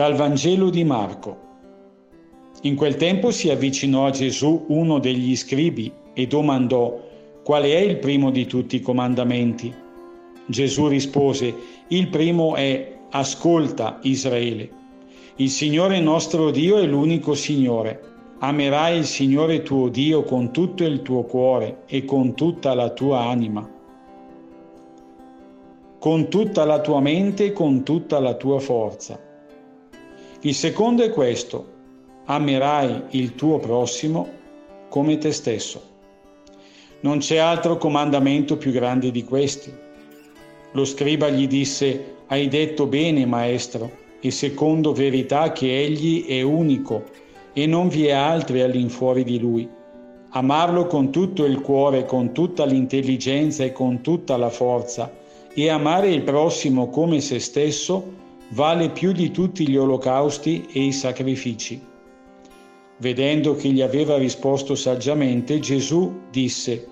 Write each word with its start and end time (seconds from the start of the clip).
Dal 0.00 0.14
Vangelo 0.14 0.70
di 0.70 0.82
Marco. 0.82 1.36
In 2.62 2.74
quel 2.74 2.96
tempo 2.96 3.30
si 3.30 3.50
avvicinò 3.50 4.06
a 4.06 4.10
Gesù 4.10 4.64
uno 4.68 4.98
degli 4.98 5.36
scribi 5.36 5.92
e 6.14 6.26
domandò 6.26 6.98
qual 7.44 7.64
è 7.64 7.76
il 7.76 7.98
primo 7.98 8.30
di 8.30 8.46
tutti 8.46 8.76
i 8.76 8.80
comandamenti. 8.80 9.70
Gesù 10.46 10.86
rispose, 10.86 11.54
il 11.88 12.08
primo 12.08 12.54
è 12.54 12.96
ascolta 13.10 13.98
Israele. 14.00 14.70
Il 15.36 15.50
Signore 15.50 16.00
nostro 16.00 16.50
Dio 16.50 16.78
è 16.78 16.86
l'unico 16.86 17.34
Signore. 17.34 18.00
Amerai 18.38 18.96
il 18.96 19.04
Signore 19.04 19.60
tuo 19.60 19.90
Dio 19.90 20.22
con 20.22 20.50
tutto 20.50 20.82
il 20.82 21.02
tuo 21.02 21.24
cuore 21.24 21.82
e 21.84 22.06
con 22.06 22.34
tutta 22.34 22.72
la 22.72 22.88
tua 22.88 23.24
anima, 23.24 23.68
con 25.98 26.30
tutta 26.30 26.64
la 26.64 26.80
tua 26.80 27.00
mente 27.00 27.44
e 27.44 27.52
con 27.52 27.82
tutta 27.82 28.18
la 28.18 28.32
tua 28.32 28.60
forza. 28.60 29.28
Il 30.42 30.54
secondo 30.54 31.02
è 31.02 31.10
questo, 31.10 31.66
amerai 32.24 33.02
il 33.10 33.34
tuo 33.34 33.58
prossimo 33.58 34.26
come 34.88 35.18
te 35.18 35.32
stesso. 35.32 35.82
Non 37.00 37.18
c'è 37.18 37.36
altro 37.36 37.76
comandamento 37.76 38.56
più 38.56 38.72
grande 38.72 39.10
di 39.10 39.22
questi. 39.22 39.70
Lo 40.72 40.84
scriba 40.86 41.28
gli 41.28 41.46
disse, 41.46 42.14
hai 42.28 42.48
detto 42.48 42.86
bene, 42.86 43.26
maestro, 43.26 43.90
e 44.18 44.30
secondo 44.30 44.94
verità 44.94 45.52
che 45.52 45.78
egli 45.78 46.24
è 46.24 46.40
unico 46.40 47.04
e 47.52 47.66
non 47.66 47.88
vi 47.88 48.06
è 48.06 48.12
altri 48.12 48.62
all'infuori 48.62 49.24
di 49.24 49.38
lui. 49.38 49.68
Amarlo 50.30 50.86
con 50.86 51.10
tutto 51.10 51.44
il 51.44 51.60
cuore, 51.60 52.06
con 52.06 52.32
tutta 52.32 52.64
l'intelligenza 52.64 53.62
e 53.62 53.72
con 53.72 54.00
tutta 54.00 54.38
la 54.38 54.48
forza, 54.48 55.12
e 55.52 55.68
amare 55.68 56.08
il 56.08 56.22
prossimo 56.22 56.88
come 56.88 57.20
se 57.20 57.38
stesso 57.40 58.16
vale 58.50 58.90
più 58.90 59.12
di 59.12 59.30
tutti 59.30 59.68
gli 59.68 59.76
olocausti 59.76 60.66
e 60.72 60.84
i 60.84 60.92
sacrifici. 60.92 61.80
Vedendo 62.98 63.54
che 63.54 63.70
gli 63.70 63.80
aveva 63.80 64.16
risposto 64.16 64.74
saggiamente, 64.74 65.58
Gesù 65.58 66.22
disse, 66.30 66.86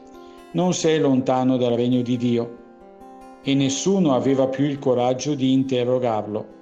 Non 0.53 0.73
sei 0.73 0.98
lontano 0.98 1.56
dal 1.56 1.75
regno 1.75 2.03
di 2.03 2.17
Dio. 2.17 2.56
E 3.42 3.55
nessuno 3.55 4.15
aveva 4.15 4.48
più 4.48 4.65
il 4.65 4.78
coraggio 4.78 5.34
di 5.34 5.53
interrogarlo. 5.53 6.58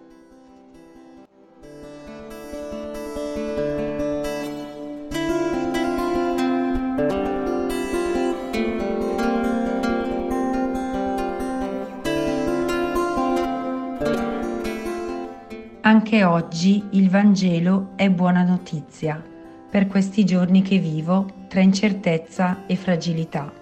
Anche 15.87 16.25
oggi 16.25 16.83
il 16.91 17.09
Vangelo 17.09 17.91
è 17.95 18.11
buona 18.11 18.43
notizia 18.43 19.23
per 19.71 19.87
questi 19.87 20.25
giorni 20.25 20.61
che 20.61 20.79
vivo 20.79 21.45
tra 21.47 21.61
incertezza 21.61 22.65
e 22.67 22.75
fragilità. 22.75 23.53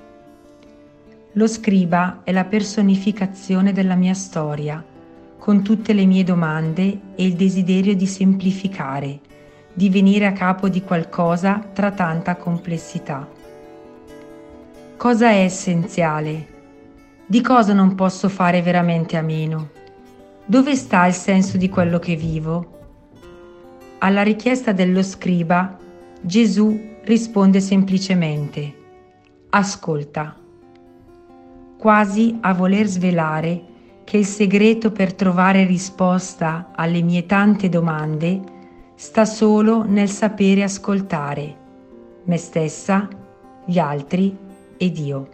Lo 1.33 1.47
scriba 1.47 2.22
è 2.25 2.33
la 2.33 2.47
personificazione 2.47 3.75
della 3.75 3.95
mia 3.95 4.14
storia, 4.14 4.83
con 5.39 5.62
tutte 5.62 5.92
le 5.92 6.06
mie 6.06 6.25
domande 6.25 6.98
e 7.14 7.27
il 7.27 7.34
desiderio 7.34 7.95
di 7.95 8.06
semplificare, 8.06 9.20
di 9.75 9.91
venire 9.91 10.25
a 10.25 10.33
capo 10.33 10.70
di 10.70 10.80
qualcosa 10.80 11.58
tra 11.75 11.91
tanta 11.91 12.36
complessità. 12.36 13.28
Cosa 14.97 15.28
è 15.28 15.42
essenziale? 15.42 16.47
Di 17.27 17.42
cosa 17.42 17.75
non 17.75 17.95
posso 17.95 18.30
fare 18.30 18.62
veramente 18.62 19.18
a 19.18 19.23
meno? 19.23 19.83
Dove 20.47 20.77
sta 20.77 21.07
il 21.07 21.15
senso 21.15 21.57
di 21.57 21.69
quello 21.69 21.99
che 21.99 22.17
vivo? 22.17 22.73
Alla 23.99 24.23
richiesta 24.23 24.73
dello 24.73 25.03
scriba, 25.03 25.79
Gesù 26.21 26.79
risponde 27.05 27.61
semplicemente, 27.61 28.75
ascolta, 29.51 30.37
quasi 31.79 32.37
a 32.41 32.53
voler 32.53 32.87
svelare 32.87 33.63
che 34.05 34.19
il 34.19 34.27
segreto 34.27 34.93
per 34.93 35.15
trovare 35.15 35.65
risposta 35.65 36.71
alle 36.75 37.03
mie 37.03 37.25
tante 37.27 37.69
domande 37.69 38.41
sta 38.95 39.25
solo 39.25 39.85
nel 39.85 40.09
sapere 40.09 40.63
ascoltare 40.63 41.63
me 42.25 42.37
stessa, 42.39 43.09
gli 43.65 43.79
altri 43.79 44.37
e 44.77 44.91
Dio. 44.91 45.29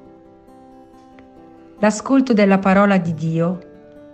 L'ascolto 1.79 2.33
della 2.33 2.59
parola 2.59 2.99
di 2.99 3.15
Dio 3.15 3.70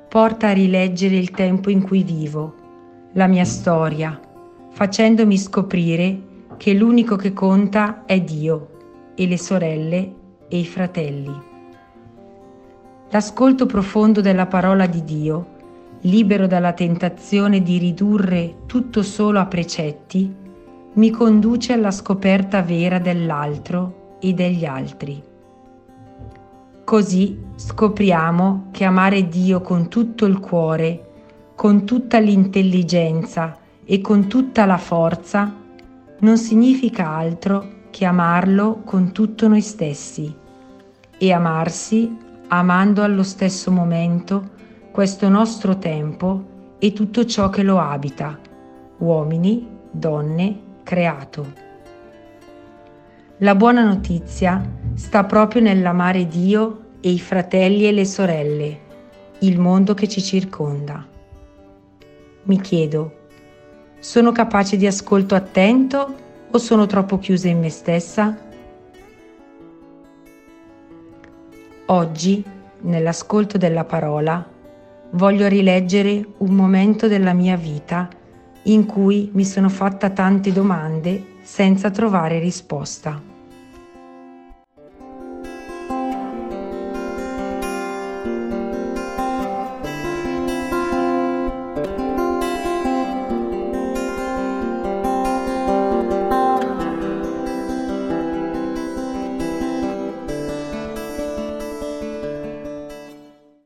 porta 0.09 0.49
a 0.49 0.53
rileggere 0.53 1.17
il 1.17 1.31
tempo 1.31 1.71
in 1.71 1.83
cui 1.83 2.03
vivo, 2.03 2.55
la 3.13 3.27
mia 3.27 3.45
storia, 3.45 4.19
facendomi 4.71 5.37
scoprire 5.37 6.21
che 6.57 6.73
l'unico 6.73 7.17
che 7.17 7.33
conta 7.33 8.05
è 8.05 8.21
Dio 8.21 9.13
e 9.15 9.27
le 9.27 9.39
sorelle 9.39 10.15
e 10.49 10.59
i 10.59 10.67
fratelli. 10.67 11.55
L'ascolto 13.11 13.67
profondo 13.67 14.21
della 14.21 14.47
parola 14.47 14.87
di 14.87 15.05
Dio, 15.05 15.55
libero 16.03 16.47
dalla 16.47 16.73
tentazione 16.73 17.63
di 17.63 17.79
ridurre 17.79 18.63
tutto 18.67 19.03
solo 19.03 19.39
a 19.39 19.47
precetti, 19.47 20.35
mi 20.93 21.11
conduce 21.11 21.73
alla 21.73 21.91
scoperta 21.91 22.63
vera 22.63 22.99
dell'altro 22.99 24.17
e 24.21 24.33
degli 24.33 24.65
altri. 24.65 25.23
Così 26.87 27.37
scopriamo 27.57 28.69
che 28.71 28.85
amare 28.85 29.27
Dio 29.27 29.61
con 29.61 29.89
tutto 29.89 30.25
il 30.25 30.39
cuore, 30.39 31.51
con 31.57 31.85
tutta 31.85 32.21
l'intelligenza 32.21 33.59
e 33.85 34.01
con 34.01 34.29
tutta 34.29 34.65
la 34.67 34.79
forza 34.79 35.53
non 36.21 36.39
significa 36.39 37.09
altro 37.09 37.89
che 37.91 38.05
amarlo 38.05 38.83
con 38.85 39.11
tutto 39.11 39.49
noi 39.49 39.63
stessi 39.63 40.33
e 41.19 41.33
amarsi 41.33 42.17
amando 42.47 43.03
allo 43.03 43.25
stesso 43.25 43.73
momento 43.73 44.51
questo 44.93 45.29
nostro 45.29 45.79
tempo 45.79 46.77
e 46.79 46.93
tutto 46.93 47.25
ciò 47.25 47.51
che 47.51 47.65
lo 47.65 47.81
abita, 47.81 48.39
uomini, 48.99 49.67
donne, 49.91 50.61
creato. 50.85 51.66
La 53.41 53.55
buona 53.55 53.85
notizia 53.85 54.67
sta 54.95 55.25
proprio 55.25 55.61
nell'amare 55.61 56.27
Dio 56.27 56.85
e 57.01 57.11
i 57.11 57.21
fratelli 57.21 57.87
e 57.87 57.93
le 57.93 58.07
sorelle, 58.07 58.81
il 59.41 59.61
mondo 59.61 59.93
che 59.93 60.09
ci 60.09 60.23
circonda. 60.23 61.07
Mi 62.45 62.59
chiedo, 62.63 63.27
sono 63.99 64.33
capace 64.33 64.79
di 64.79 64.87
ascolto 64.87 65.35
attento 65.35 66.15
o 66.51 66.57
sono 66.57 66.87
troppo 66.87 67.19
chiusa 67.19 67.49
in 67.49 67.59
me 67.59 67.69
stessa? 67.69 68.39
Oggi, 71.85 72.43
nell'ascolto 72.81 73.59
della 73.59 73.85
parola, 73.85 74.49
voglio 75.11 75.47
rileggere 75.47 76.27
un 76.39 76.55
momento 76.55 77.07
della 77.07 77.35
mia 77.35 77.57
vita 77.57 78.09
in 78.63 78.87
cui 78.87 79.29
mi 79.35 79.45
sono 79.45 79.69
fatta 79.69 80.09
tante 80.09 80.53
domande 80.53 81.35
senza 81.47 81.91
trovare 81.91 82.41
risposta. 82.41 83.36